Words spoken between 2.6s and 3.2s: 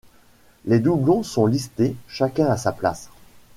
place.